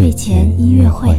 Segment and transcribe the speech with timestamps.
[0.00, 1.14] 睡前音乐会。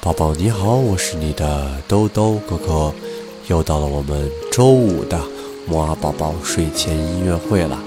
[0.00, 2.94] 宝宝你好，我是你的兜兜哥哥，
[3.48, 5.20] 又到了我们周五的
[5.66, 7.78] 摩阿宝宝睡前音乐会了。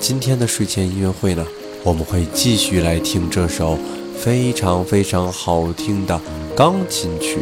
[0.00, 1.46] 今天的睡前音乐会呢，
[1.84, 3.78] 我们会继续来听这首
[4.16, 6.18] 非常非常好听的
[6.56, 7.40] 钢琴曲。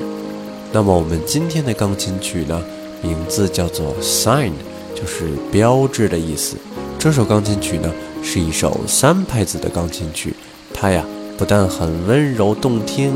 [0.73, 2.61] 那么我们今天的钢琴曲呢，
[3.03, 4.51] 名字叫做 “sign”，
[4.97, 6.57] 就是标志的意思。
[6.99, 7.89] 这首钢琴曲呢，
[8.21, 10.35] 是一首三拍子的钢琴曲，
[10.75, 11.05] 它呀
[11.39, 13.13] 不但很温柔动听。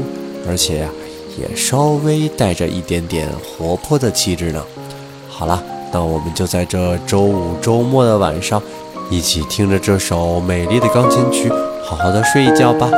[0.48, 0.90] 而且呀，
[1.36, 4.62] 也稍微带着一点点活泼的气质呢。
[5.28, 5.60] 好了，
[5.92, 8.62] 那我们就在这周五周末的晚上，
[9.08, 11.48] 一起听着这首美丽的钢琴曲，
[11.84, 12.90] 好好的睡一觉吧。